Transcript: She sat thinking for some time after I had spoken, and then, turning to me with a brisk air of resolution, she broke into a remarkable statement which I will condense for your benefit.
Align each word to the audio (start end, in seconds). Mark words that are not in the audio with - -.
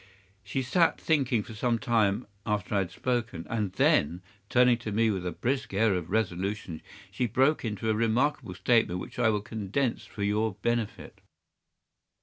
She 0.43 0.63
sat 0.63 0.99
thinking 0.99 1.43
for 1.43 1.53
some 1.53 1.77
time 1.77 2.25
after 2.43 2.73
I 2.73 2.79
had 2.79 2.89
spoken, 2.89 3.45
and 3.51 3.71
then, 3.73 4.23
turning 4.49 4.79
to 4.79 4.91
me 4.91 5.11
with 5.11 5.27
a 5.27 5.31
brisk 5.31 5.75
air 5.75 5.93
of 5.93 6.09
resolution, 6.09 6.81
she 7.11 7.27
broke 7.27 7.63
into 7.63 7.87
a 7.87 7.93
remarkable 7.93 8.55
statement 8.55 8.99
which 8.99 9.19
I 9.19 9.29
will 9.29 9.41
condense 9.41 10.03
for 10.05 10.23
your 10.23 10.55
benefit. 10.63 11.21